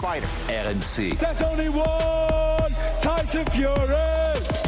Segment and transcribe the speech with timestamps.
[0.00, 0.26] fighter?
[0.48, 4.22] RMC There's only one Tyson Fury.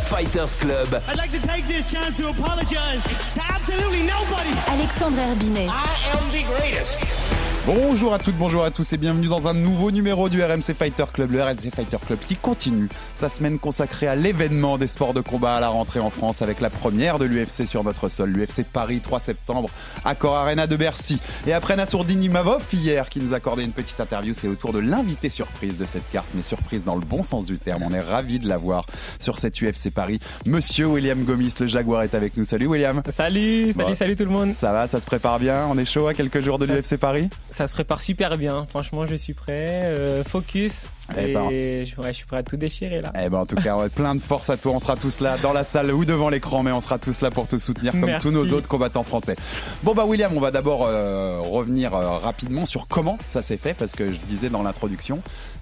[0.04, 1.02] Fighters Club.
[1.08, 3.02] I'd like to take this chance to apologize
[3.34, 4.50] to absolutely nobody.
[4.68, 5.68] Alexandre Herbinet.
[5.68, 7.43] I am the greatest.
[7.66, 11.04] Bonjour à toutes, bonjour à tous et bienvenue dans un nouveau numéro du RMC Fighter
[11.10, 15.22] Club, le RMC Fighter Club qui continue sa semaine consacrée à l'événement des sports de
[15.22, 18.64] combat à la rentrée en France avec la première de l'UFC sur notre sol, l'UFC
[18.70, 19.70] Paris 3 septembre,
[20.04, 21.18] Accor Arena de Bercy.
[21.46, 24.80] Et après Nassourdini Mavov hier qui nous accordait une petite interview, c'est au tour de
[24.80, 27.82] l'invité surprise de cette carte, mais surprise dans le bon sens du terme.
[27.82, 28.84] On est ravi de l'avoir
[29.18, 30.20] sur cette UFC Paris.
[30.44, 32.44] Monsieur William Gomis, le Jaguar est avec nous.
[32.44, 33.02] Salut William.
[33.08, 33.94] Salut, salut, Bon.
[33.94, 34.52] salut tout le monde.
[34.52, 37.30] Ça va, ça se prépare bien On est chaud à quelques jours de l'UFC Paris?
[37.54, 38.66] Ça se prépare super bien.
[38.68, 39.84] Franchement, je suis prêt.
[39.86, 40.86] euh, focus.
[41.18, 41.48] Et ben.
[41.50, 43.12] je, ouais, je suis prêt à tout déchirer là.
[43.20, 44.72] Eh ben en tout cas, ouais, plein de force à toi.
[44.72, 47.30] On sera tous là dans la salle ou devant l'écran, mais on sera tous là
[47.30, 48.22] pour te soutenir comme Merci.
[48.26, 49.36] tous nos autres combattants français.
[49.82, 53.74] Bon bah William, on va d'abord euh, revenir euh, rapidement sur comment ça s'est fait,
[53.74, 55.20] parce que je disais dans l'introduction,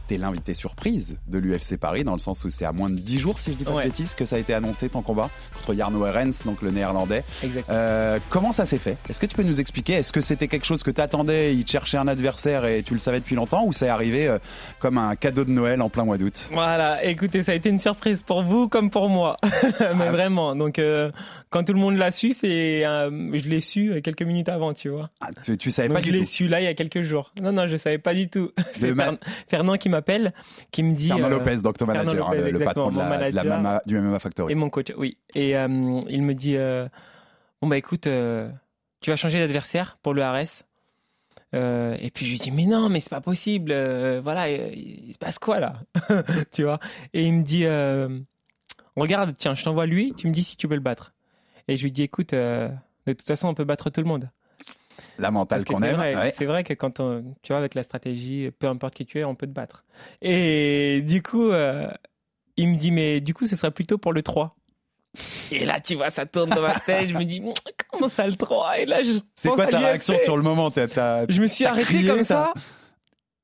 [0.09, 3.19] t'es l'invité surprise de l'UFC Paris, dans le sens où c'est à moins de 10
[3.19, 3.85] jours, si je dis pas Ouais.
[3.85, 7.25] de bêtises, que ça a été annoncé ton combat contre Jarno Herens, donc le néerlandais.
[7.43, 7.77] Exactement.
[7.77, 8.97] Euh, comment ça s'est fait?
[9.09, 9.95] Est-ce que tu peux nous expliquer?
[9.95, 13.01] Est-ce que c'était quelque chose que t'attendais, il te cherchait un adversaire et tu le
[13.01, 14.39] savais depuis longtemps, ou ça est arrivé euh,
[14.81, 17.79] comme un cadeau de Noël en plein mois d'août Voilà, écoutez, ça a été une
[17.79, 19.39] surprise pour vous comme pour moi.
[19.81, 20.11] Mais Ah.
[20.11, 20.55] vraiment.
[20.55, 21.11] Donc, euh,
[21.51, 24.75] quand tout le monde l'a su, c'est, euh, je l'ai su euh, quelques minutes avant,
[24.75, 25.09] tu vois.
[25.23, 26.75] Ah, tu, tu savais Donc, pas je du l'ai tout su là il y a
[26.75, 27.33] quelques jours.
[27.43, 28.51] Non, non, je savais pas du tout.
[28.73, 29.15] C'est ma-
[29.49, 30.35] Fernand qui m'appelle,
[30.71, 31.09] qui me dit.
[31.09, 34.53] Fernand Lopez, donc ton manager, hein, Lopez, le, patron de la, de du MMA Factory.
[34.53, 35.17] Et mon coach, oui.
[35.35, 36.57] Et il me dit
[37.63, 38.03] Bon, bah écoute,
[39.01, 40.65] tu vas changer d'adversaire pour le RS.
[41.55, 43.73] Euh, et puis je lui dis Mais non, mais c'est pas possible.
[43.73, 45.81] euh, voilà, euh, il se passe quoi là
[46.53, 46.79] Tu vois
[47.13, 48.21] Et il me dit euh,
[48.97, 51.13] Regarde, tiens, je t'envoie lui, tu me dis si tu peux le battre.
[51.69, 52.71] Et je lui dis Écoute, de
[53.07, 54.31] toute façon, on peut battre tout le monde.
[55.19, 55.97] La mentale qu'on c'est aime.
[55.97, 56.31] vrai, ouais.
[56.31, 59.25] c'est vrai que quand on, tu vois, avec la stratégie, peu importe qui tu es,
[59.25, 59.85] on peut te battre.
[60.21, 61.51] Et du coup,
[62.57, 64.57] il me dit, mais du coup, ce serait plutôt pour le 3.
[65.51, 67.09] Et là, tu vois, ça tourne dans ma tête.
[67.09, 67.43] Je me dis,
[67.91, 70.71] comment ça le 3 Et là, je C'est quoi ta réaction sur le moment?
[70.75, 72.55] Je me suis arrêté crié, comme ça.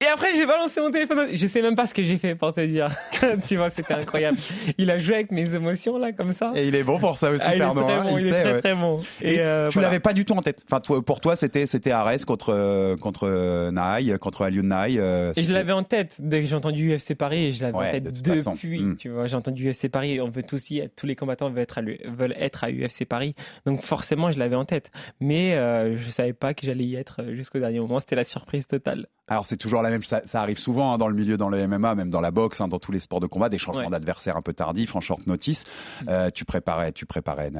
[0.00, 1.28] Et après, j'ai balancé mon téléphone.
[1.32, 2.88] Je sais même pas ce que j'ai fait pour te dire.
[3.48, 4.38] tu vois, c'était incroyable.
[4.78, 6.53] Il a joué avec mes émotions là, comme ça.
[6.54, 8.31] Et il est bon pour ça aussi, Ah, il est très hein, bon, il, est
[8.31, 8.60] sait, très ouais.
[8.60, 9.03] très bon.
[9.22, 9.88] Et euh, tu voilà.
[9.88, 10.60] l'avais pas du tout en tête.
[10.70, 15.00] Enfin, toi- pour toi, c'était c'était Ares contre euh, contre euh, Naï, contre Aliou Naï.
[15.00, 17.76] euh, Et je l'avais en tête dès que j'ai entendu UFC Paris et je l'avais
[17.76, 18.37] Ouais, en tête depuis.
[18.38, 18.54] façon.
[18.62, 18.97] Mm.
[18.98, 20.94] Tu vois, j'ai entendu UFC Paris on veut tous y être.
[20.94, 23.34] Tous les combattants veulent être à, l'U- veulent être à UFC Paris.
[23.66, 24.92] Donc forcément, je l'avais en tête.
[25.20, 27.98] Mais euh, je savais pas que j'allais y être jusqu'au dernier moment.
[27.98, 29.08] C'était la surprise totale.
[29.31, 30.03] Alors c'est toujours la même.
[30.04, 32.60] Ça, ça arrive souvent hein, dans le milieu, dans le MMA, même dans la boxe,
[32.60, 33.91] hein, dans tous les sports de combat, des changements Ouais.
[33.91, 35.65] d'adversaires un peu tardifs, en short notice.
[36.03, 36.06] Mm.
[36.09, 37.50] Euh, tu préparais, tu préparais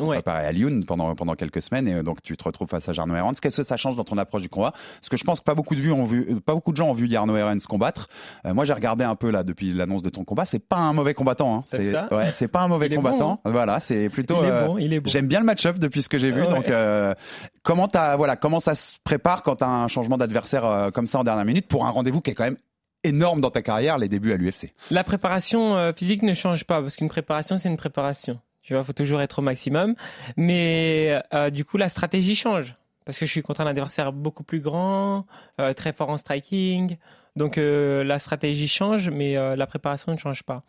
[0.00, 0.06] Na- Naï.
[0.06, 0.16] Tu Ouais.
[0.16, 3.14] préparais Alioun pendant, pendant quelques semaines et euh, donc tu te retrouves face à Jarno
[3.14, 3.32] Herans.
[3.40, 4.72] Qu'est-ce que ça change dans ton approche du combat?
[4.72, 6.76] Parce que je pense que pas beaucoup de, vues ont vu, euh, pas beaucoup de
[6.76, 8.08] gens ont vu Jarno Herans combattre.
[8.46, 10.44] Euh, moi j'ai regardé un peu là depuis l'annonce de ton combat.
[10.44, 11.56] C'est pas un mauvais combattant.
[11.56, 11.64] Hein.
[11.66, 13.40] C'est ouais, pas un mauvais est bon, combattant.
[13.44, 14.38] Voilà, c'est plutôt.
[14.42, 15.10] il est euh, bon, il est bon.
[15.10, 16.42] J'aime bien le match-up depuis ce que j'ai vu.
[16.42, 16.48] Ouais.
[16.48, 17.14] Donc, euh,
[17.62, 21.24] comment t'as, voilà, comment ça se prépare quand t'as un changement d'adversaire comme ça en
[21.24, 22.56] dernière minute pour un rendez-vous qui est quand même
[23.04, 24.72] énorme dans ta carrière, les débuts à l'UFC.
[24.90, 28.38] La préparation physique ne change pas parce qu'une préparation, c'est une préparation.
[28.70, 29.96] Tu vois, faut toujours être au maximum.
[30.36, 34.44] Mais euh, du coup, la stratégie change parce que je suis contre un adversaire beaucoup
[34.44, 35.26] plus grand,
[35.58, 36.96] euh, très fort en striking.
[37.34, 40.62] Donc euh, la stratégie change, mais la préparation ne change pas.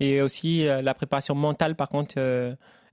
[0.00, 2.18] Et aussi la préparation mentale, par contre,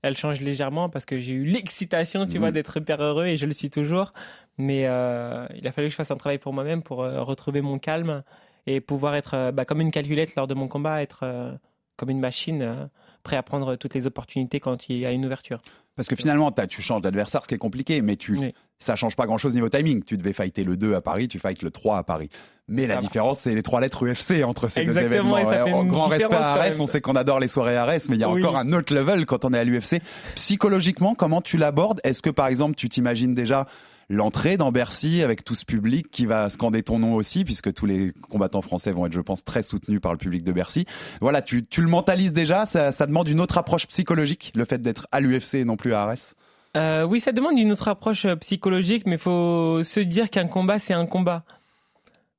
[0.04, 3.44] elle change légèrement parce que j'ai eu l'excitation, tu vois, d'être hyper heureux et je
[3.44, 4.14] le suis toujours.
[4.58, 7.60] Mais euh, il a fallu que je fasse un travail pour moi-même pour euh, retrouver
[7.60, 8.22] mon calme
[8.66, 11.58] et pouvoir être euh, bah, comme une calculette lors de mon combat, être
[11.96, 12.86] comme une machine, euh,
[13.22, 15.60] prêt à prendre toutes les opportunités quand il y a une ouverture.
[15.96, 18.52] Parce que finalement, tu changes d'adversaire, ce qui est compliqué, mais tu, Oui.
[18.80, 20.02] ça change pas grand-chose niveau timing.
[20.02, 22.28] Tu devais fighter le 2 à Paris, tu fightes le 3 à Paris.
[22.66, 23.00] Mais la va.
[23.02, 25.80] différence, c'est les trois lettres UFC entre ces Exactement, deux événements.
[25.82, 28.24] Ouais, grand respect à Arès, on sait qu'on adore les soirées Arès, mais il y
[28.24, 28.42] a Oui.
[28.42, 30.00] encore un autre level quand on est à l'UFC.
[30.34, 32.00] Psychologiquement, comment tu l'abordes?
[32.04, 33.66] Est-ce que par exemple, tu t'imagines déjà
[34.08, 37.86] l'entrée dans Bercy avec tout ce public qui va scander ton nom aussi, puisque tous
[37.86, 40.86] les combattants français vont être, je pense, très soutenus par le public de Bercy.
[41.20, 44.78] Voilà, tu, tu le mentalises déjà, ça, ça demande une autre approche psychologique, le fait
[44.82, 46.34] d'être à l'UFC et non plus à Arès?
[46.76, 50.48] Euh, oui, ça demande une autre approche euh, psychologique, mais il faut se dire qu'un
[50.48, 51.44] combat, c'est un combat.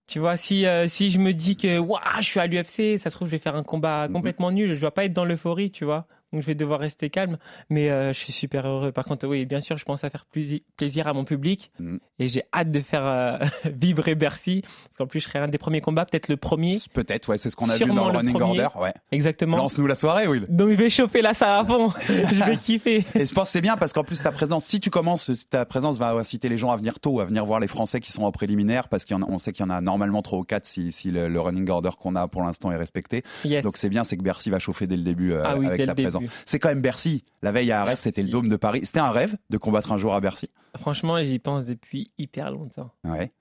[0.08, 3.10] Tu vois, si, euh, si je me dis que Ouah, je suis à l'UFC, ça
[3.10, 4.14] se trouve, je vais faire un combat Mhm.
[4.14, 4.74] complètement nul.
[4.76, 6.06] Je dois pas être dans l'euphorie, tu vois.
[6.34, 7.38] Donc, je vais devoir rester calme.
[7.70, 8.92] Mais euh, je suis super heureux.
[8.92, 11.72] Par contre, oui, bien sûr, je pense à faire plaisi- plaisir à mon public.
[11.80, 12.00] Mhm.
[12.20, 14.62] Et j'ai hâte de faire euh, vibrer Bercy.
[14.86, 16.78] Parce qu'en plus, je serai un des premiers combats, peut-être le premier.
[16.94, 18.62] Peut-être, ouais, c'est ce qu'on a vu dans le running premier.
[18.64, 18.80] order.
[18.80, 18.94] Ouais.
[19.12, 19.58] Exactement.
[19.58, 20.46] Lance-nous la soirée, Will.
[20.50, 21.92] Donc, je vais chauffer la salle à fond.
[22.08, 23.06] je vais kiffer.
[23.16, 25.66] Et je pense que c'est bien parce qu'en plus ta présence, si tu commences, ta
[25.66, 28.24] présence va inciter les gens à venir tôt, à venir voir les Français qui sont
[28.24, 31.12] en préliminaire, parce qu'on sait qu'il y en a normalement trois ou quatre si, si
[31.12, 33.24] le, le running order qu'on a pour l'instant est respecté.
[33.44, 33.64] Yes.
[33.64, 35.86] Donc c'est bien, c'est que Bercy va chauffer dès le début euh, ah oui, avec
[35.86, 36.15] ta présence.
[36.46, 37.24] C'est quand même Bercy.
[37.42, 38.82] La veille à Arès, c'était le dôme de Paris.
[38.86, 40.50] C'était un rêve de combattre un jour à Bercy.
[40.78, 42.92] Franchement, j'y pense depuis hyper longtemps.
[43.04, 43.32] Ouais.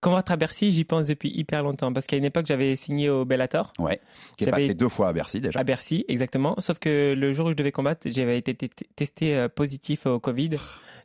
[0.00, 1.92] Combattre à Bercy, j'y pense depuis hyper longtemps.
[1.92, 3.72] Parce qu'à une époque, j'avais signé au Bellator.
[3.78, 4.00] Ouais.
[4.36, 5.60] Qui est passé deux fois à Bercy déjà.
[5.60, 6.56] À Bercy, exactement.
[6.58, 8.54] Sauf que le jour où je devais combattre, j'avais été
[8.96, 10.56] testé euh, positif au Covid.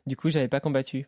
[0.06, 1.06] Du coup, j'avais pas combattu.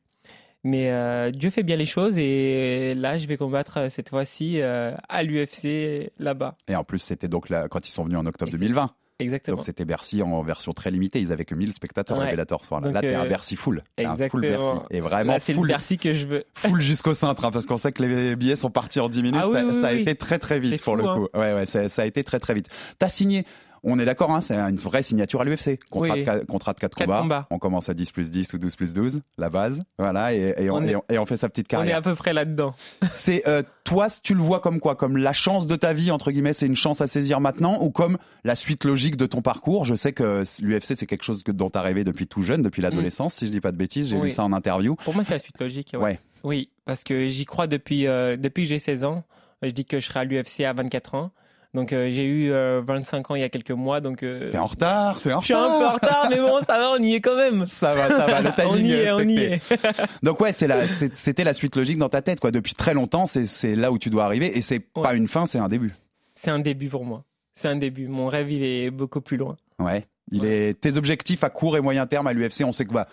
[0.63, 4.61] Mais euh, Dieu fait bien les choses et là, je vais combattre euh, cette fois-ci
[4.61, 6.55] euh, à l'UFC là-bas.
[6.69, 8.91] Et en plus, c'était donc là, quand ils sont venus en octobre Et c'est- 2020.
[9.21, 9.57] Exactement.
[9.57, 11.21] Donc c'était Bercy en version très limitée.
[11.21, 12.31] Ils avaient que 1000 spectateurs à Ouais.
[12.33, 12.87] Bellator ce soir-là.
[12.89, 13.83] Donc, Là, t'es un euh, Bercy full.
[13.97, 14.75] T'es un full exactement.
[14.75, 14.87] Bercy.
[14.91, 15.67] Et vraiment Là, c'est le.
[15.67, 16.45] Bercy que je veux.
[16.55, 19.41] full jusqu'au cintre, hein, parce qu'on sait que les billets sont partis en 10 minutes.
[19.43, 20.01] Ah oui, ça, oui, ça a oui.
[20.01, 21.15] été très très vite pour fou, le hein.
[21.17, 21.29] coup.
[21.39, 22.69] Ouais, ouais, ça, ça a été très très vite.
[22.99, 23.45] T'as signé.
[23.83, 25.79] On est d'accord, hein, c'est une vraie signature à l'UFC.
[25.91, 26.25] Contrat, Oui.
[26.25, 27.21] de, contrat de 4 Quatre combats.
[27.23, 27.47] combats.
[27.51, 29.81] On commence à 10 plus 10 ou 12 plus 12, la base.
[29.99, 31.79] Voilà, et, et on, On est- et on- et on fait sa petite On est
[31.79, 31.97] carrière.
[31.97, 32.75] à peu près là-dedans.
[33.11, 34.97] C'est euh, toi, tu le vois comme quoi?
[34.97, 37.91] Comme la chance de ta vie, entre guillemets, c'est une chance à saisir maintenant ou
[37.91, 39.85] comme la suite logique de ton parcours?
[39.85, 42.63] Je sais que l'UFC, c'est quelque chose que, dont tu as rêvé depuis tout jeune,
[42.63, 44.09] depuis l'adolescence, si je dis pas de bêtises.
[44.09, 44.21] J'ai Mm.
[44.21, 44.29] Oui.
[44.29, 44.97] lu ça en interview.
[44.97, 45.95] Pour moi, c'est la suite logique.
[45.99, 46.19] Ouais.
[46.45, 49.25] Oui, parce que j'y crois depuis, euh, depuis que j'ai 16 ans.
[49.63, 51.31] Je dis que je serai à l'UFC à 24 ans.
[51.73, 54.01] Donc euh, j'ai eu euh, 25 ans il y a quelques mois.
[54.01, 56.23] Donc euh, T'es en retard, t'es en je suis un peu en retard.
[56.23, 57.67] retard, mais bon, ça va, on y est quand même.
[57.67, 59.61] Ça va, ça va, le on timing y est est, on y est.
[60.25, 62.51] Donc ouais, c'est la, c'est- c'était la suite logique dans ta tête, quoi.
[62.51, 65.03] Depuis très longtemps, c'est, c'est là où tu dois arriver, et c'est Ouais.
[65.03, 65.95] pas une fin, c'est un début.
[66.35, 67.23] C'est un début pour moi.
[67.55, 68.09] C'est un début.
[68.09, 69.57] Mon rêve, il est beaucoup plus loin.
[69.79, 70.07] Ouais.
[70.33, 72.63] Il est tes objectifs à court et moyen terme à l'UFC.
[72.65, 73.07] On sait que bah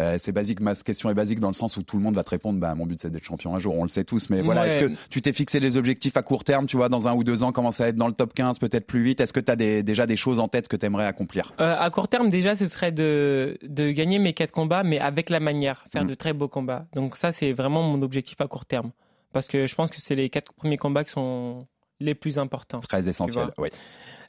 [0.00, 0.60] euh, c'est basique.
[0.60, 2.58] Ma question est basique dans le sens où tout le monde va te répondre.
[2.58, 3.74] Bah mon but c'est d'être champion un jour.
[3.76, 4.30] On le sait tous.
[4.30, 4.62] Mais voilà.
[4.62, 4.68] Ouais.
[4.68, 7.24] Est-ce que tu t'es fixé des objectifs à court terme Tu vois, dans un ou
[7.24, 9.20] deux ans, commencer à être dans le top 15, peut-être plus vite?
[9.20, 11.52] Est-ce que tu as déjà des choses en tête que tu aimerais accomplir?
[11.60, 15.28] Euh, à court terme, déjà, ce serait de, de gagner mes quatre combats, mais avec
[15.28, 16.08] la manière, faire Mm.
[16.08, 16.86] de très beaux combats.
[16.94, 18.92] Donc ça, c'est vraiment mon objectif à court terme.
[19.34, 21.66] Parce que je pense que c'est les quatre premiers combats qui sont
[22.00, 22.80] les plus importants.
[22.80, 23.48] Très essentiel.
[23.58, 23.68] Oui.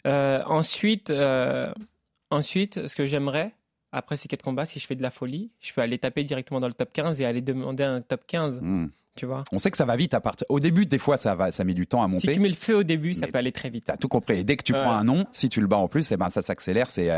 [0.07, 1.11] Euh, ensuite,
[2.29, 3.53] ensuite, ce que j'aimerais,
[3.93, 6.59] après ces quatre combats, si je fais de la folie, je peux aller taper directement
[6.59, 8.87] dans le top 15 et aller demander un top 15, Hmm.
[9.15, 9.43] tu vois.
[9.51, 10.45] On sait que ça va vite à partir.
[10.49, 12.33] Au début, des fois, ça va, ça met du temps à Si monter.
[12.33, 13.85] tu mets le feu au début, ça peut aller très vite.
[13.85, 14.39] T'as tout compris.
[14.39, 16.29] Et dès que tu prends un nom, si tu le bats en plus, eh ben
[16.31, 16.89] ça s'accélère.
[16.89, 17.09] C'est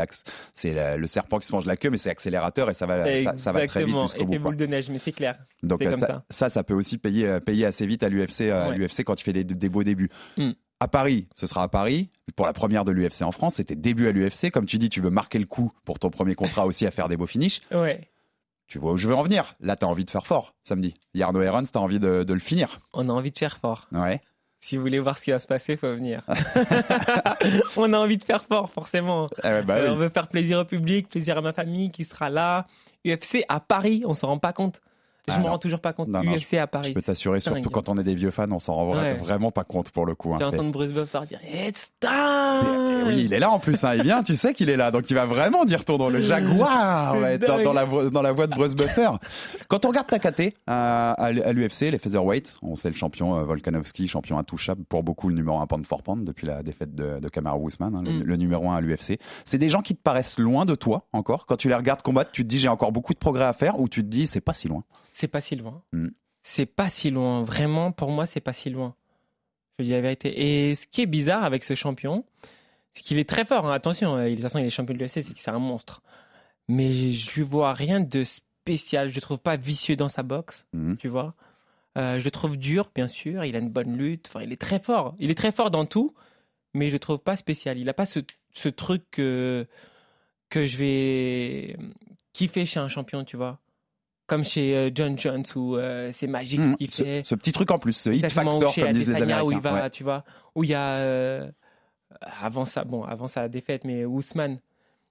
[0.54, 3.36] c'est le, serpent qui se mange la queue, mais c'est accélérateur et ça va, ça,
[3.38, 4.32] ça va très vite jusqu'au bout.
[4.32, 4.38] quoi.
[4.40, 5.38] boule de neige, mais c'est clair.
[5.62, 6.24] Donc euh, ça, ça.
[6.28, 8.76] ça, ça peut aussi payer, euh, payer assez vite à l'UFC, à Ouais.
[8.76, 10.10] l'UFC quand tu fais des, des beaux débuts.
[10.36, 10.50] Mm.
[10.80, 13.54] À Paris, ce sera à Paris pour la première de l'UFC en France.
[13.56, 16.34] C'était début à l'UFC, comme tu dis, tu veux marquer le coup pour ton premier
[16.34, 17.62] contrat aussi à faire des beaux finishes.
[17.72, 18.10] Ouais.
[18.68, 19.54] Tu vois où je veux en venir.
[19.60, 20.92] Là, t'as envie de faire fort samedi.
[21.14, 22.78] Yarno Herons, t'as envie de, de le finir.
[22.92, 23.88] On a envie de faire fort.
[23.92, 24.20] Ouais.
[24.60, 26.22] Si vous voulez voir ce qui va se passer, faut venir.
[27.76, 29.28] on a envie de faire fort, forcément.
[29.44, 29.90] Eh bah Euh, oui.
[29.90, 32.66] On veut faire plaisir au public, plaisir à ma famille qui sera là.
[33.06, 34.80] UFC à Paris, on s'en rend pas compte.
[35.28, 36.06] Je Ah me rends toujours pas compte.
[36.06, 36.92] Non, non, UFC à Je Paris.
[36.92, 39.14] peux t'assurer, surtout quand on est des vieux fans, on s'en rend Ouais.
[39.14, 40.32] vraiment pas compte pour le coup.
[40.32, 40.36] hein.
[40.38, 43.82] J'ai C'est- entendu Bruce Buffer dire It's Et time oui, il est là en plus,
[43.84, 43.94] hein.
[43.96, 46.08] il vient, tu sais qu'il est là, donc il va vraiment dire ton nom.
[46.08, 49.10] Le Jaguar va être dans, la, vo- dans la voix de Bruce Buffer.
[49.68, 54.08] Quand on regarde ta KT à, l'UFC, les featherweight, on sait le champion euh, Volkanovski,
[54.08, 57.28] champion intouchable, pour beaucoup le numéro 1 pound for pound depuis la défaite de, de
[57.28, 58.22] Kamaru Usman, hein, le, Mm.
[58.22, 59.18] le numéro 1 à l'UFC.
[59.44, 61.46] C'est des gens qui te paraissent loin de toi encore.
[61.46, 63.80] Quand tu les regardes combattre, tu te dis j'ai encore beaucoup de progrès à faire
[63.80, 64.84] ou tu te dis c'est pas si loin.
[65.18, 65.82] C'est pas si loin.
[65.92, 66.08] Mm.
[66.42, 67.42] C'est pas si loin.
[67.42, 68.94] Vraiment, pour moi, c'est pas si loin.
[69.78, 70.28] Je dis la vérité.
[70.68, 72.26] Et ce qui est bizarre avec ce champion,
[72.92, 73.66] c'est qu'il est très fort.
[73.66, 73.72] hein.
[73.72, 76.02] Attention, euh, de toute façon, il est champion de l'UFC, c'est que c'est un monstre.
[76.68, 79.08] Mais je vois rien de spécial.
[79.08, 80.98] Je le trouve pas vicieux dans sa boxe, Mhm.
[80.98, 81.34] tu vois.
[81.96, 83.42] Euh, je le trouve dur, bien sûr.
[83.46, 84.26] Il a une bonne lutte.
[84.28, 85.14] Enfin, il est très fort.
[85.18, 86.14] Il est très fort dans tout,
[86.74, 87.78] mais je le trouve pas spécial.
[87.78, 88.20] Il a pas ce,
[88.52, 89.66] ce truc que,
[90.50, 91.76] que je vais
[92.34, 93.58] kiffer chez un champion, tu vois.
[94.26, 96.72] Comme chez euh, John Jones où euh, c'est magique Mhm.
[96.72, 97.22] ce qu'il fait.
[97.24, 99.54] ce petit truc en plus, ce hit factor chez comme disent les Adesanya où il
[99.58, 99.74] Américains.
[99.76, 99.90] va, Ouais.
[99.90, 101.48] tu vois, où il y a euh,
[102.20, 104.60] avant ça, bon, avant sa défaite, mais Ousmane,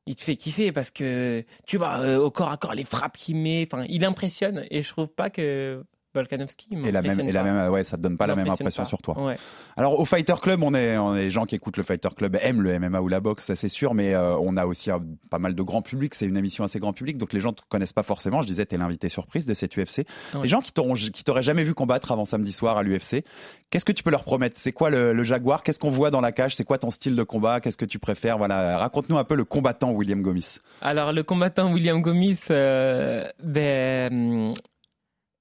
[0.05, 3.17] il te fait kiffer parce que tu vois euh, au corps à corps les frappes
[3.17, 5.83] qu'il met, enfin, il impressionne et je trouve pas que
[6.15, 6.69] Volkanovski.
[6.83, 8.89] Et la même, et la même, ouais, ça te donne pas la même impression pas.
[8.89, 9.21] sur toi.
[9.23, 9.37] Ouais.
[9.77, 12.37] Alors au Fighter Club, on est, on est les gens qui écoutent le Fighter Club
[12.41, 14.89] aiment le MMA ou la boxe, ça c'est sûr, mais euh, on a aussi
[15.29, 16.15] pas mal de grand public.
[16.15, 18.41] C'est une émission assez grand public, donc les gens te connaissent pas forcément.
[18.41, 19.99] Je disais, t'es l'invité surprise de cette UFC.
[20.33, 20.43] Ouais.
[20.43, 23.23] Les gens qui t'auront, qui t'auraient jamais vu combattre avant samedi soir à l'UFC,
[23.69, 24.55] qu'est-ce que tu peux leur promettre?
[24.59, 25.63] C'est quoi le, le Jaguar?
[25.63, 26.55] Qu'est-ce qu'on voit dans la cage?
[26.55, 27.59] C'est quoi ton style de combat?
[27.59, 28.37] Qu'est-ce que tu préfères?
[28.37, 30.59] Voilà, raconte-nous un peu le combattant William Gomis.
[30.81, 34.53] Alors, le combattant William Gomis, euh, ben,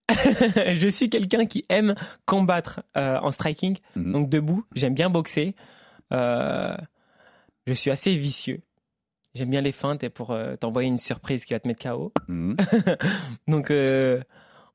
[0.75, 1.95] je suis quelqu'un qui aime
[2.27, 4.13] combattre euh, en striking, Mhm.
[4.13, 4.65] donc debout.
[4.75, 5.55] J'aime bien boxer.
[6.13, 6.77] Euh,
[7.67, 8.61] je suis assez vicieux.
[9.35, 12.13] J'aime bien les feintes et pour euh, t'envoyer une surprise qui va te mettre KO.
[12.29, 12.57] Mhm.
[13.49, 13.71] Donc,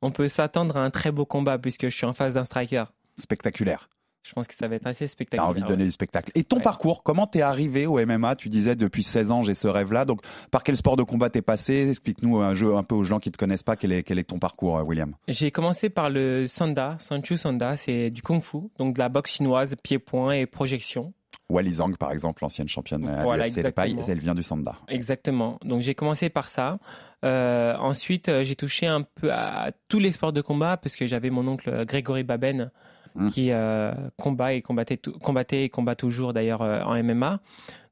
[0.02, 2.86] on peut s'attendre à un très beau combat puisque je suis en face d'un striker.
[3.18, 3.90] Spectaculaire.
[4.24, 5.50] Je pense que ça va être assez T'as spectaculaire.
[5.50, 6.32] envie de donner du spectacle.
[6.36, 6.62] Et ton Ouais.
[6.62, 10.06] parcours, comment t'es arrivé au MMA Tu disais depuis 16 ans, j'ai ce rêve-là.
[10.06, 10.22] Donc,
[10.52, 11.88] par quel sport de combat t'es passé?
[11.90, 13.76] Explique-nous un jeu un peu aux gens qui te connaissent pas.
[13.78, 17.76] Quel est, quel est ton parcours, euh, William J'ai commencé par le Sanda, Sanchu Sanda,
[17.78, 21.14] c'est du kung fu, donc de la boxe chinoise, pied-point et projection.
[21.50, 24.76] Wally Zhang, par exemple, l'ancienne championne Voilà, paille, elle vient du Sanda.
[24.88, 25.58] Exactement.
[25.64, 26.78] Donc j'ai commencé par ça.
[27.26, 31.08] Euh, ensuite, euh, j'ai touché un peu à tous les sports de combat parce que
[31.08, 32.70] j'avais mon oncle Grégory Baben
[33.16, 33.30] Hmm.
[33.30, 37.40] qui euh, combat et combattait, combattait et combat toujours d'ailleurs euh, en MMA.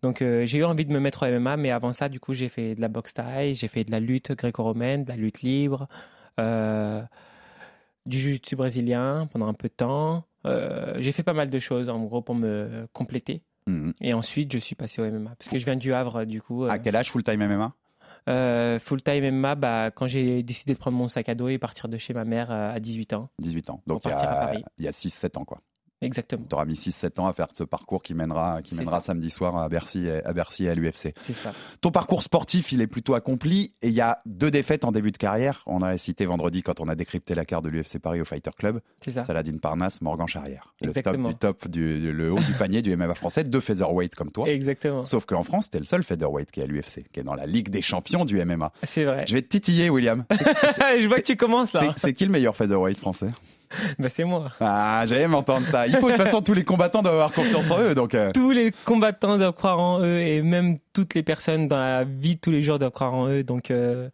[0.03, 2.33] Donc euh, j'ai eu envie de me mettre au MMA, mais avant ça, du coup,
[2.33, 5.41] j'ai fait de la boxe thaï, j'ai fait de la lutte gréco-romaine, de la lutte
[5.41, 5.88] libre,
[6.39, 7.01] euh,
[8.05, 10.25] du jiu-jitsu brésilien pendant un peu de temps.
[10.97, 13.41] J'ai fait pas mal de choses en gros pour me compléter.
[13.67, 13.93] Mhm.
[14.00, 16.63] Et ensuite, je suis passé au MMA parce que je viens du Havre, du coup.
[16.65, 17.74] À quel âge full-time MMA
[18.27, 21.57] euh, full time MMA, bah, quand j'ai décidé de prendre mon sac à dos et
[21.57, 23.29] partir de chez ma mère euh, à 18 ans.
[23.39, 23.81] 18 ans.
[23.88, 25.62] Donc, il y a, a 6-7 ans, quoi.
[26.01, 29.08] Exactement, Tu auras mis 6-7 ans à faire ce parcours qui mènera, qui mènera ça.
[29.08, 31.13] samedi soir à Bercy, et- à Bercy et à l'UFC.
[31.22, 31.54] c'est ça.
[31.82, 35.12] Ton parcours sportif, il est plutôt accompli et il y a deux défaites en début
[35.12, 35.63] de carrière.
[35.66, 38.51] On a cité vendredi quand on a décrypté la carte de l'UFC Paris au Fighter
[38.58, 38.80] Club.
[39.01, 39.24] C'est ça.
[39.24, 40.74] Saladin Parnasse, Morgan Charrière.
[40.82, 41.30] Le top Exactement.
[41.30, 44.48] du top, du, le haut du panier du MMA français, deux featherweight comme toi.
[44.48, 45.04] Exactement.
[45.04, 47.48] Sauf qu'en France, t'es le seul featherweight qui est à l'UFC, qui est dans la
[47.48, 48.72] Ligue des champions du MMA.
[48.84, 49.25] C'est vrai.
[49.27, 50.25] Je vais te titiller, William.
[50.32, 51.94] je vois que tu commences là.
[51.98, 53.30] C'est c'est qui le meilleur featherweight français?
[54.00, 54.51] Bah, c'est moi.
[54.59, 55.88] Ah, j'aime entendre ça.
[55.88, 58.15] Il faut de toute façon tous les combattants doivent avoir confiance en eux, donc.
[58.15, 62.03] euh, Tous les combattants doivent croire en eux et même toutes les personnes dans la
[62.03, 63.43] vie de tous les jours doivent croire en eux.
[63.43, 64.09] Donc, euh,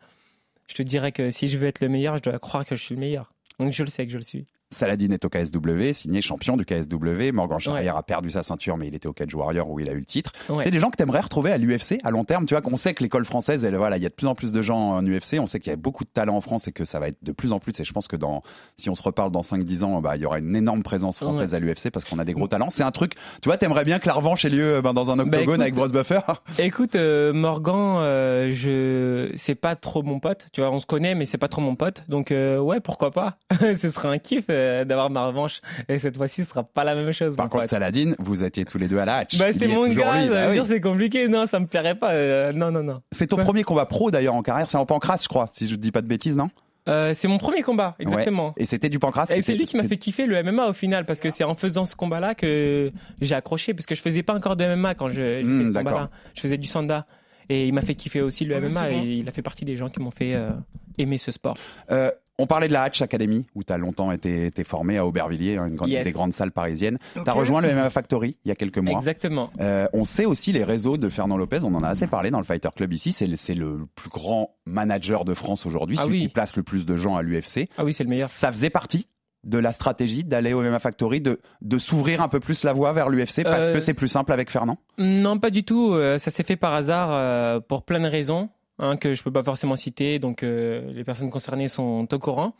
[0.67, 2.83] je te dirais que si je veux être le meilleur, je dois croire que je
[2.83, 3.31] suis le meilleur.
[3.59, 4.45] Donc, je le sais que je le suis.
[4.73, 7.31] Saladin est au KSW, signé champion du KSW.
[7.33, 7.99] Morgan Charrière Ouais.
[7.99, 10.05] a perdu sa ceinture, mais il était au Cage Warrior où il a eu le
[10.05, 10.31] titre.
[10.49, 10.63] Ouais.
[10.63, 12.45] C'est des gens que t'aimerais retrouver à l'UFC à long terme.
[12.45, 14.35] Tu vois qu'on sait que l'école française, elle, voilà, il y a de plus en
[14.35, 15.39] plus de gens en UFC.
[15.39, 17.17] On sait qu'il y a beaucoup de talent en France et que ça va être
[17.23, 17.79] de plus en plus.
[17.79, 18.43] Et je pense que dans,
[18.77, 21.53] si on se reparle dans 5-10 ans, bah, il y aura une énorme présence française
[21.53, 22.69] à l'UFC parce qu'on a des gros talents.
[22.69, 25.19] C'est un truc, tu vois, t'aimerais bien que la revanche ait lieu ben, dans un
[25.19, 26.19] octogone écoute- avec Bruce Buffer?
[26.59, 30.47] Écoute, euh, Morgan, euh, je c'est pas trop mon pote.
[30.53, 32.03] Tu vois, on se connaît, mais c'est pas trop mon pote.
[32.07, 33.37] Donc euh, ouais, pourquoi pas?
[33.75, 34.45] Ce sera un kiff
[34.85, 35.59] d'avoir ma revanche.
[35.89, 37.35] Et cette fois-ci, ce sera pas la même chose.
[37.35, 37.69] Par contre, pote.
[37.69, 39.37] Saladin, vous étiez tous les deux à la hatch.
[39.37, 40.27] Bah c'est mon gars.
[40.29, 40.61] Bah oui.
[40.65, 41.27] c'est compliqué.
[41.27, 42.11] Non, ça me plairait pas.
[42.13, 43.01] euh, non, non, non.
[43.11, 43.43] C'est ton Ouais.
[43.43, 44.69] premier combat pro d'ailleurs en carrière.
[44.69, 46.49] C'est en pancras, je crois, si je ne dis pas de bêtises, non?
[46.89, 48.53] Euh, c'est mon premier combat, exactement.
[48.57, 49.27] Et c'était du pancras.
[49.33, 51.55] Et c'est lui qui m'a fait kiffer le MMA au final, parce que c'est en
[51.55, 52.91] faisant ce combat-là que
[53.21, 55.67] j'ai accroché, parce que je faisais pas encore de MMA quand je, j'ai Hmm, fait
[55.67, 56.09] ce combat-là.
[56.35, 57.05] Je faisais du sanda.
[57.49, 59.75] Et il m'a fait kiffer aussi le Ah MMA, et il a fait partie des
[59.77, 60.49] gens qui m'ont fait euh,
[60.97, 61.57] aimer ce sport.
[61.91, 65.05] Euh, on parlait de la Hatch Academy, où tu as longtemps été, été formé à
[65.05, 66.03] Aubervilliers, hein, une grande- Yes.
[66.03, 66.97] des grandes salles parisiennes.
[67.13, 68.97] Tu as rejoint le MMA Factory il y a quelques mois.
[68.97, 69.51] Exactement.
[69.61, 72.39] Euh, on sait aussi les réseaux de Fernand Lopez, on en a assez parlé dans
[72.39, 73.11] le Fighter Club ici.
[73.11, 76.21] C'est le, plus grand manager de France aujourd'hui, Ah celui oui.
[76.23, 77.67] qui place le plus de gens à l'UFC.
[77.77, 78.29] Ah oui, c'est le meilleur.
[78.29, 79.07] Ça faisait partie
[79.43, 82.93] de la stratégie d'aller au MMA Factory, de, de s'ouvrir un peu plus la voie
[82.93, 84.77] vers l'UFC parce Euh, que c'est plus simple avec Fernand?
[84.97, 85.93] Non, pas du tout.
[85.93, 88.49] Euh, ça s'est fait par hasard euh, pour plein de raisons
[88.83, 90.19] hein, que je peux pas forcément citer.
[90.19, 92.53] Donc euh, les personnes concernées sont au courant.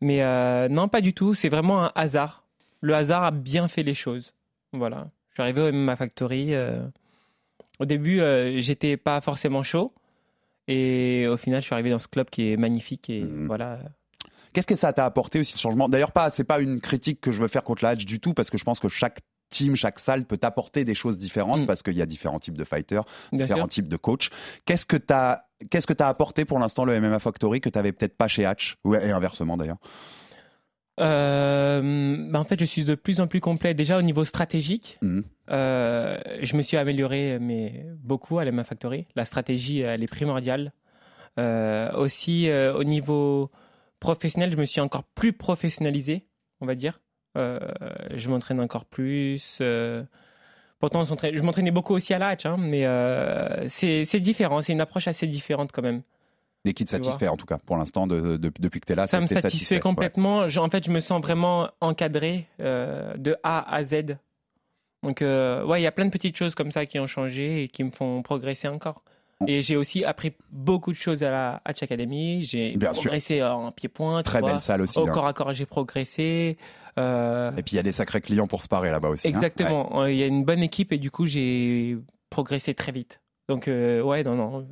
[0.00, 1.34] Mais euh, non, pas du tout.
[1.34, 2.44] C'est vraiment un hasard.
[2.80, 4.34] Le hasard a bien fait les choses.
[4.72, 5.08] Voilà.
[5.30, 6.54] Je suis arrivé au MMA Factory.
[6.54, 6.82] euh,
[7.78, 8.20] Au début,
[8.58, 9.92] j'étais pas forcément chaud.
[10.68, 13.08] Et au final, je suis arrivé dans ce club qui est magnifique.
[13.10, 13.46] Et Mhm.
[13.46, 13.78] voilà.
[14.52, 15.88] Qu'est-ce que ça t'a apporté aussi le changement?
[15.88, 18.34] D'ailleurs, pas, c'est pas une critique que je veux faire contre la Hatch du tout,
[18.34, 21.66] parce que je pense que chaque team, chaque salle peut t'apporter des choses différentes, Mm.
[21.66, 24.30] parce qu'il y a différents types de fighters, différents types de coachs.
[24.64, 24.96] Qu'est-ce que
[25.68, 28.76] Qu'est-ce que t'as apporté pour l'instant le MMA Factory que t'avais peut-être pas chez Hatch
[28.86, 29.76] et inversement d'ailleurs?
[31.00, 33.74] Euh, bah, en fait, je suis de plus en plus complet.
[33.74, 35.24] Déjà au niveau stratégique, Mhm.
[35.50, 39.06] euh, je me suis amélioré mais beaucoup à l'MA Factory.
[39.16, 40.72] La stratégie, elle est primordiale.
[41.38, 43.50] Euh, aussi au niveau
[44.00, 46.26] professionnel, je me suis encore plus professionnalisé,
[46.60, 47.00] on va dire.
[47.36, 47.58] Euh,
[48.14, 49.58] je m'entraîne encore plus.
[49.60, 50.02] euh,
[50.80, 54.62] Pourtant, je m'entraînais beaucoup aussi à la hatch, hein, mais euh, c'est différent.
[54.62, 56.02] C'est une approche assez différente quand même.
[56.64, 58.96] Et qui te satisfait en tout cas pour l'instant de, de- depuis que tu es
[58.96, 59.06] là.
[59.06, 59.80] Ça me satisfait ouais.
[59.80, 60.48] complètement.
[60.48, 64.16] Je- en fait, je me sens vraiment encadré euh, de A à Z.
[65.02, 67.62] Donc, euh, ouais, il y a plein de petites choses comme ça qui ont changé
[67.62, 69.02] et qui me font progresser encore.
[69.46, 72.42] Et j'ai aussi appris beaucoup de choses à la Hatch Academy.
[72.42, 72.90] J'ai sûr.
[72.92, 74.22] progressé en pied-point.
[74.22, 74.50] Très vois.
[74.50, 74.98] belle salle aussi.
[74.98, 75.12] Au hein.
[75.12, 76.58] corps à corps, j'ai progressé.
[76.98, 79.26] Euh, Et puis il y a des sacrés clients pour se parer là-bas aussi.
[79.28, 79.30] hein.
[79.30, 79.36] Ouais.
[79.36, 80.02] exactement.
[80.02, 81.96] Euh, Il y a une bonne équipe et du coup, j'ai
[82.28, 83.20] progressé très vite.
[83.48, 84.66] Donc, euh, ouais, non, non.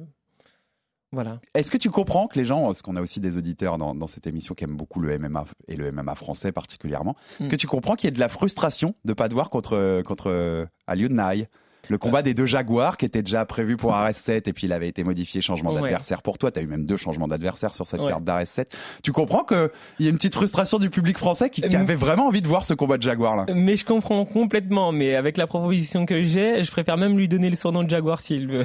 [1.10, 1.40] Voilà.
[1.54, 4.06] Est-ce que tu comprends que les gens, parce qu'on a aussi des auditeurs dans, dans
[4.06, 7.50] cette émission qui aiment beaucoup le MMA et le MMA français particulièrement, est-ce Mm.
[7.50, 10.68] que tu comprends qu'il y ait de la frustration de pas te voir contre contre
[10.86, 11.48] Aliou Nai
[11.88, 14.88] le combat des deux Jaguars qui était déjà prévu pour RS7 et puis il avait
[14.88, 15.80] été modifié changement Ouais.
[15.80, 16.50] d'adversaire pour toi.
[16.50, 18.10] Tu as eu même deux changements d'adversaire sur cette Ouais.
[18.10, 18.66] carte d'RS7.
[19.02, 19.68] Tu comprends qu'il
[20.00, 22.48] y a une petite frustration du public français qui, qui Euh, avait vraiment envie de
[22.48, 23.46] voir ce combat de Jaguar là.
[23.54, 24.92] Mais je comprends complètement.
[24.92, 28.20] Mais avec la proposition que j'ai, je préfère même lui donner le surnom de Jaguar
[28.20, 28.64] s'il veut.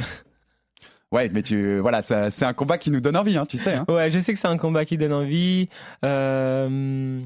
[1.11, 3.75] Ouais, mais tu voilà, c'est un combat qui nous donne envie, hein, tu sais.
[3.75, 3.85] Hein.
[3.87, 5.69] Ouais, je sais que c'est un combat qui donne envie.
[6.03, 7.21] Euh,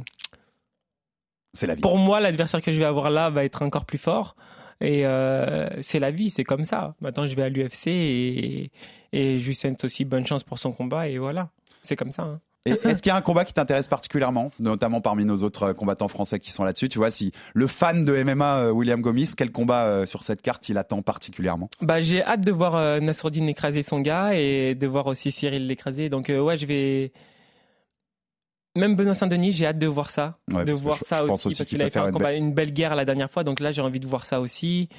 [1.53, 1.81] C'est la vie.
[1.81, 4.35] pour moi, l'adversaire que je vais avoir là va être encore plus fort.
[4.81, 6.95] Et euh, c'est la vie, c'est comme ça.
[7.01, 8.71] Maintenant, je vais à l'UFC et,
[9.13, 11.07] et je lui souhaite aussi bonne chance pour son combat.
[11.07, 11.49] Et voilà,
[11.81, 12.23] c'est comme ça.
[12.23, 12.39] hein.
[12.65, 15.73] Et Est-ce qu'il y a un combat qui t'intéresse particulièrement, notamment parmi nos autres euh,
[15.73, 16.89] combattants français qui sont là-dessus?
[16.89, 20.67] Tu vois, si le fan de MMA euh, William Gomis, quel combat sur cette carte
[20.67, 21.69] il attend particulièrement?
[21.81, 26.09] Bah, j'ai hâte de voir Nassourdine écraser son gars et de voir aussi Cyril l'écraser.
[26.09, 27.13] Donc, euh, ouais, je vais.
[28.77, 30.37] Même Benoît Saint-Denis, j'ai hâte de voir ça.
[30.51, 32.11] Ouais, de voir je- ça je aussi, aussi parce qu'il peut avait fait un une
[32.13, 33.43] combat, une belle guerre la dernière fois.
[33.43, 34.89] Donc là, j'ai envie de voir ça aussi.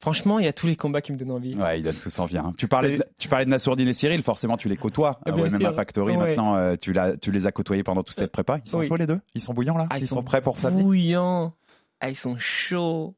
[0.00, 1.54] Franchement, il y a tous les combats qui me donnent envie.
[1.54, 2.36] Ouais, ils donnent tous envie.
[2.36, 2.52] hein.
[2.58, 5.34] Tu parlais, de, tu parlais de Nassourdine et Cyril, forcément tu les côtoies Ah, au
[5.36, 5.72] bien MMA.
[5.72, 6.12] Factory.
[6.16, 6.18] Ouais.
[6.18, 6.92] Maintenant, euh, tu,
[7.32, 8.58] les as côtoyés pendant toute cette prépa.
[8.66, 8.88] Ils sont Oui.
[8.88, 9.20] chauds les deux?
[9.34, 9.86] Ils sont bouillants là?
[9.88, 11.54] Ah, ils, sont, prêts pour samedi bouillants.
[12.00, 13.14] Ah, ils sont chauds.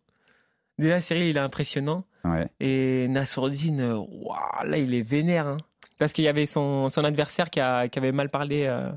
[0.78, 2.04] Déjà, Cyril, il est impressionnant.
[2.24, 2.48] Ouais.
[2.60, 5.46] Et Nassourdine, euh, waouh, là, il est vénère.
[5.48, 5.56] hein.
[5.98, 8.64] Parce qu'il y avait son, son adversaire qui, a- qui avait mal parlé.
[8.66, 8.90] euh,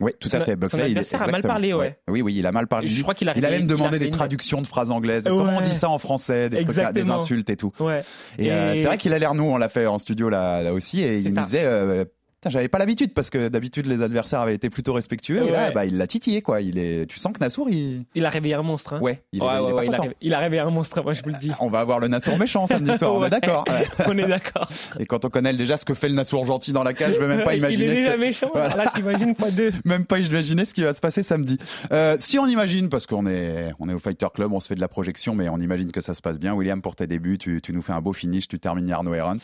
[0.00, 0.52] Oui, tout à fait.
[0.52, 1.98] son Buckley, il a mal parlé, ouais.
[2.08, 2.88] Oui, oui, il a mal parlé.
[2.88, 5.24] je crois qu'il a il a même a demandé des traductions de phrases anglaises.
[5.24, 7.72] Comment on dit ça en français Des, trucs, des insultes et tout.
[7.80, 8.02] Ouais.
[8.38, 10.72] Et, euh, c'est vrai qu'il a l'air nous, on l'a fait en studio là, là
[10.72, 11.40] aussi, et il ça.
[11.40, 12.04] nous disait, euh,
[12.50, 15.84] j'avais pas l'habitude parce que d'habitude les adversaires avaient été plutôt respectueux, et là, bah,
[15.86, 16.60] il l'a titillé quoi.
[16.60, 18.94] Il est, tu sens que Nassour, il, Il a réveillé un monstre.
[18.94, 19.00] Hein.
[19.00, 21.02] ouais, il est, Ouais, il est ouais, il, a réveillé, il a réveillé un monstre,
[21.02, 21.52] moi je vous le dis.
[21.60, 23.64] On va avoir le Nassour méchant samedi soir, on est d'accord.
[24.08, 24.68] On est d'accord.
[24.98, 27.20] Et quand on connaît déjà ce que fait le Nassour gentil dans la cage, je
[27.20, 27.84] veux même pas il imaginer.
[27.84, 28.50] est ce déjà que- méchant.
[28.52, 28.74] Voilà.
[28.76, 29.70] Là, t'imagines pas deux.
[29.84, 31.58] Même pas imaginer ce qui va se passer samedi.
[31.92, 34.74] Euh, si on imagine, parce qu'on est, on est au Fighter Club, on se fait
[34.74, 36.54] de la projection, mais on imagine que ça se passe bien.
[36.54, 39.36] William, pour tes débuts, tu, tu nous fais un beau finish, tu termines Arnaud Herrans.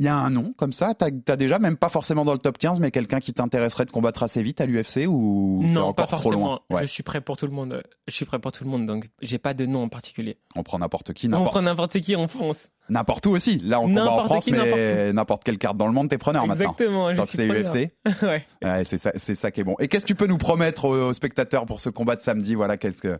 [0.00, 2.38] Il y a un nom comme ça, t'as as déjà, même pas forcément dans le
[2.38, 6.06] top 15, mais quelqu'un qui t'intéresserait de combattre assez vite à l'UFC ou pas encore
[6.06, 6.48] trop forcément.
[6.48, 7.82] loin Ouais, Je suis prêt pour tout le monde.
[8.08, 10.38] Je suis prêt pour tout le monde, donc j'ai pas de nom en particulier.
[10.56, 12.70] on prend n'importe qui, On n'importe prend n'importe qui, on fonce.
[12.88, 13.58] n'importe où aussi.
[13.58, 16.46] Là, on combat en France, qui, mais n'importe quelle carte dans le monde, t'es preneur
[16.46, 16.70] maintenant.
[16.72, 17.92] Exactement, je Tant que suis c'est.
[18.08, 18.22] UFC.
[18.22, 18.46] ouais.
[18.62, 19.76] Ouais, c'est ça, qui est bon.
[19.80, 22.54] Et qu'est-ce que tu peux nous promettre aux, aux spectateurs pour ce combat de samedi?
[22.54, 23.18] Voilà, qu'est-ce que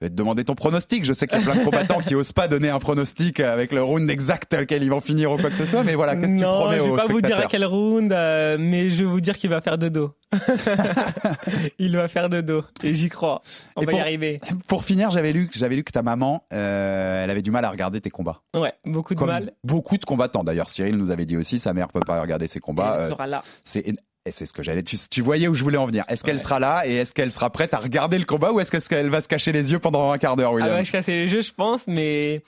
[0.00, 1.04] vais te demander ton pronostic.
[1.04, 3.72] Je sais qu'il y a plein de combattants qui osent pas donner un pronostic avec
[3.72, 5.82] le round exact auquel ils vont finir ou quoi que ce soit.
[5.84, 7.64] Mais voilà, qu'est-ce que tu non, promets je vais aux pas vous dire à quel
[7.64, 10.14] round, euh, mais je vais vous dire qu'il va faire de dos.
[11.78, 13.42] Il va faire de dos, et j'y crois.
[13.76, 14.40] On Et va pour- y arriver.
[14.68, 17.70] Pour finir, j'avais lu, j'avais lu que ta maman, euh, elle avait du mal à
[17.70, 18.40] regarder tes combats.
[18.54, 19.52] Ouais, beaucoup de Comme mal.
[19.64, 20.44] beaucoup de combattants.
[20.44, 22.94] D'ailleurs, Cyril nous avait dit aussi, sa mère peut pas regarder ses combats.
[22.98, 23.42] elle Euh, sera là.
[23.62, 23.86] c'est
[24.26, 24.82] et c'est ce que j'allais.
[24.82, 26.04] Tu, tu voyais où je voulais en venir.
[26.08, 28.88] Est-ce qu'elle sera là et est-ce qu'elle sera prête à regarder le combat ou est-ce
[28.88, 31.14] qu'elle va se cacher les yeux pendant un quart d'heure, Elle William va se casser
[31.14, 32.42] les jeux, je pense, mais.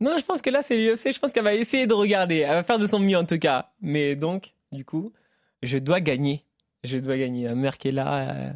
[0.00, 1.12] Non, je pense que là, c'est l'UFC.
[1.12, 2.38] Je pense qu'elle va essayer de regarder.
[2.38, 3.70] Elle va faire de son mieux, en tout cas.
[3.80, 5.12] Mais donc, du coup,
[5.62, 6.44] je dois gagner.
[6.82, 7.44] Je dois gagner.
[7.46, 8.50] La mère qui est là, euh,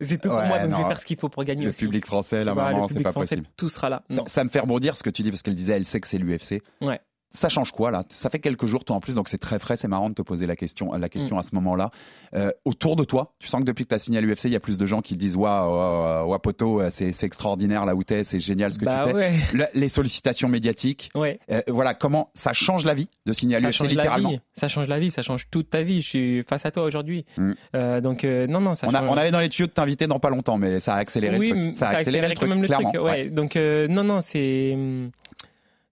[0.00, 0.58] c'est tout pour Ouais, moi.
[0.66, 1.84] Donc, je vais faire ce qu'il faut pour gagner Le aussi.
[1.86, 3.48] public français, la vois, maman, c'est pas français, possible.
[3.56, 4.02] Tout sera là.
[4.10, 6.06] Ça, ça me fait rebondir ce que tu dis parce qu'elle disait, elle sait que
[6.06, 6.62] c'est l'UFC.
[6.82, 7.00] Ouais.
[7.34, 8.04] Ça change quoi là?
[8.08, 10.22] Ça fait quelques jours toi en plus, donc c'est très frais, c'est marrant de te
[10.22, 11.38] poser la question, la Mm.
[11.38, 11.90] à ce moment-là.
[12.34, 14.52] Euh, autour de toi, tu sens que depuis que tu as signé à l'UFC, il
[14.52, 18.04] y a plus de gens qui disent waouh, waouh, poto, euh, c'est extraordinaire là où
[18.04, 19.14] t'es, c'est génial ce que Bah tu fais.
[19.16, 19.32] ouais.
[19.52, 21.38] Le- les sollicitations médiatiques, Ouais.
[21.50, 24.30] euh, voilà comment ça change la vie de signer à Ça l'UFC la littéralement?
[24.30, 24.40] vie.
[24.54, 25.10] Ça change la vie.
[25.10, 26.02] Ça change toute ta vie.
[26.02, 27.24] Je suis face à toi aujourd'hui.
[27.36, 27.52] Mm.
[27.74, 29.08] Euh, donc, non, non, ça On, a- change.
[29.10, 31.50] on avait dans les tuyaux de t'inviter dans pas longtemps, mais ça a accéléré oui,
[31.50, 31.76] le truc.
[31.76, 32.86] Ça a accéléré, le quand truc, même le truc.
[33.02, 33.28] Ouais.
[33.30, 34.76] Donc non, non, c'est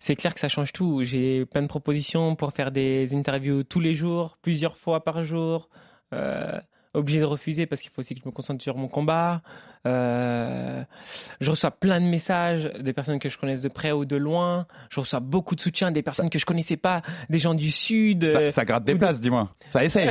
[0.03, 1.05] c'est clair que ça change tout.
[1.05, 5.69] J'ai plein de propositions pour faire des interviews tous les jours, plusieurs fois par jour.
[6.13, 6.59] Euh,
[6.93, 9.43] obligé de refuser parce qu'il faut aussi que je me concentre sur mon combat.
[9.87, 10.83] Euh,
[11.41, 14.67] je reçois plein de messages des personnes que je connaisse de près ou de loin.
[14.91, 18.25] Je reçois beaucoup de soutien des personnes que je connaissais pas, des gens du sud.
[18.25, 19.55] Ça, ça gratte des de- places, dis-moi.
[19.71, 20.11] Ça essaye.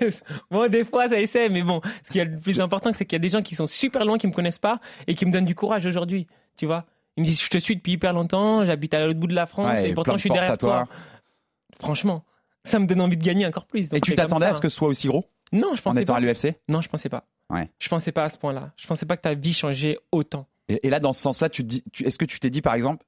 [0.50, 3.14] bon, des fois, ça essaie, mais bon, ce qui est le plus important, c'est qu'il
[3.14, 5.30] y a des gens qui sont super loin, qui me connaissent pas et qui me
[5.30, 6.26] donnent du courage aujourd'hui.
[6.56, 6.86] Tu vois
[7.18, 9.46] Ils me disent, je te suis depuis hyper longtemps, j'habite à l'autre bout de la
[9.46, 10.86] France Ouais, et pourtant je suis derrière toi.
[10.86, 10.96] toi.
[11.80, 12.24] Franchement,
[12.64, 13.88] ça me donne envie de gagner encore plus.
[13.88, 16.02] Donc Et tu t'attendais à ce que ce soit aussi gros Non, je en pensais
[16.02, 16.18] étant pas.
[16.18, 17.26] à l'UFC Non, je pensais pas.
[17.50, 17.68] Ouais.
[17.80, 18.72] Je pensais pas à ce point-là.
[18.76, 20.46] Je pensais pas que ta vie changeait autant.
[20.68, 21.66] et, et là, dans ce sens-là, tu-
[22.04, 23.04] est-ce que tu t'es dit, par exemple,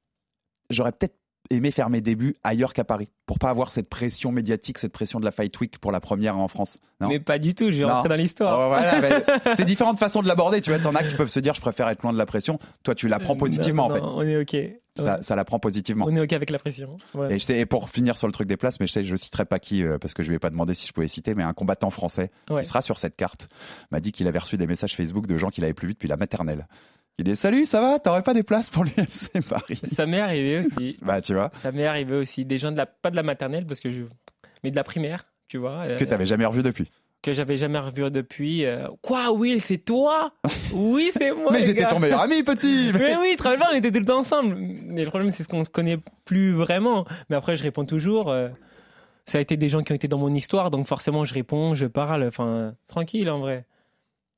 [0.71, 1.17] j'aurais peut-être
[1.51, 5.21] aimé faire mes débuts ailleurs qu'à Paris pour pas avoir cette pression médiatique, cette pression
[5.21, 7.09] de la Fight Week pour la première en France Non?
[7.09, 7.71] Mais pas du tout.
[7.71, 8.59] Je vais rentrer dans l'histoire.
[8.59, 9.23] Oh, voilà,
[9.57, 10.61] c'est différentes façons de l'aborder.
[10.61, 12.59] Tu vois, t'en as qui peuvent se dire, je préfère être loin de la pression.
[12.83, 14.01] Toi, tu la prends positivement, Non, en fait.
[14.01, 14.57] non, On est ok.
[14.97, 15.23] Ça, Ouais.
[15.23, 16.05] ça la prend positivement.
[16.09, 16.97] On est ok avec la pression.
[17.15, 17.35] Ouais.
[17.35, 19.15] Et, je t'ai- et pour finir sur le truc des places, mais je sais, je
[19.15, 21.35] citerai pas qui euh, parce que je lui ai pas demandé si je pouvais citer,
[21.37, 22.63] mais un combattant français Ouais.
[22.63, 23.49] qui sera sur cette carte
[23.93, 26.09] m'a dit qu'il avait reçu des messages Facebook de gens qu'il avait plus vus depuis
[26.09, 26.67] la maternelle.
[27.21, 27.99] Il dit Salut, ça va?
[27.99, 29.79] T'aurais pas des places pour l'UFC Paris?
[29.95, 30.97] Ça m'est arrivé aussi.
[31.03, 32.45] Bah, tu vois, Ça m'est arrivé aussi.
[32.47, 34.05] Des gens de la, pas de la maternelle, parce que je,
[34.65, 35.83] mais de la primaire, tu vois.
[35.87, 36.91] euh, que t'avais jamais revu depuis.
[37.23, 38.65] que j'avais jamais revu depuis.
[38.65, 40.33] euh, Quoi, Will, c'est toi?
[40.73, 41.53] Oui, c'est moi.
[41.53, 44.21] mais j'étais ton meilleur ami, petit Mais oui, très bien, on était tout le temps
[44.21, 44.55] ensemble.
[44.57, 47.05] Mais le problème, c'est ce qu'on se connaît plus vraiment.
[47.29, 48.31] Mais après, je réponds toujours.
[48.31, 48.49] euh,
[49.27, 51.75] ça a été des gens qui ont été dans mon histoire, donc forcément, je réponds,
[51.75, 52.25] je parle.
[52.25, 53.67] Enfin, tranquille en vrai.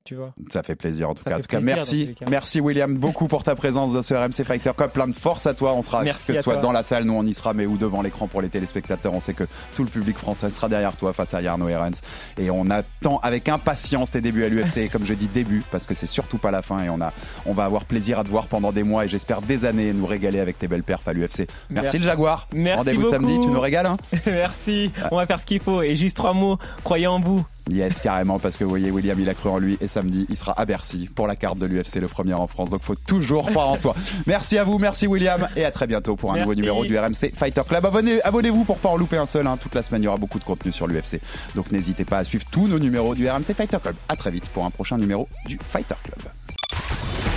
[0.05, 0.35] Tu vois.
[0.53, 1.39] Ça fait plaisir en tout Ça cas.
[1.39, 4.93] En tout cas, merci, merci William beaucoup pour ta présence dans ce RMC Fighter Cup.
[4.93, 5.75] Plein de force à toi.
[5.75, 6.63] On sera Merci que ce soit toi.
[6.63, 9.15] dans la salle, nous on y sera, mais ou devant l'écran pour les téléspectateurs.
[9.15, 9.45] On sait que
[9.77, 12.01] tout le public français sera derrière toi face à Yarno Herens.
[12.37, 14.91] Et on attend avec impatience tes débuts à l'UFC.
[14.91, 16.83] Comme je dis début, parce que c'est surtout pas la fin.
[16.83, 17.13] Et on a,
[17.47, 20.07] on va avoir plaisir à te voir pendant des mois et j'espère des années nous
[20.07, 21.39] régaler avec tes belles perfs à l'UFC.
[21.39, 21.99] Merci, Merci.
[21.99, 22.49] le Jaguar.
[22.53, 23.39] Merci Rendez-vous samedi.
[23.41, 24.91] Tu nous régales, hein Merci.
[25.11, 25.83] On va faire ce qu'il faut.
[25.83, 26.59] Et juste trois mots.
[26.83, 27.45] Croyez en vous.
[27.71, 30.37] Yes, carrément, parce que vous voyez, William, il a cru en lui et samedi, il
[30.37, 32.71] sera à Bercy pour la carte de l'UFC, le premier en France.
[32.71, 33.95] Donc, faut toujours croire en soi.
[34.27, 36.49] Merci à vous, merci William, et à très bientôt pour un Merci.
[36.49, 37.85] nouveau numéro du RMC Fighter Club.
[37.85, 39.47] Abonnez- Abonnez-vous pour pas en louper un seul.
[39.47, 39.57] hein.
[39.61, 41.21] Toute la semaine, il y aura beaucoup de contenu sur l'UFC.
[41.55, 43.95] Donc, n'hésitez pas à suivre tous nos numéros du RMC Fighter Club.
[44.09, 46.19] À très vite pour un prochain numéro du Fighter Club.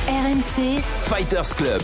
[0.08, 1.84] RMC, Fighters Club.